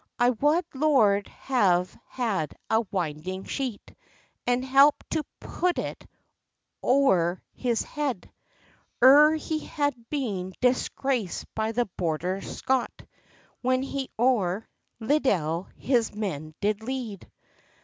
[0.17, 3.93] "I wad lourd have had a winding sheet,
[4.47, 6.07] And helped to put it
[6.81, 8.33] ower his head,
[9.03, 13.03] Ere he had been disgraced by the Border Scot,
[13.61, 14.67] When he ower
[14.99, 17.29] Liddel his men did lead!"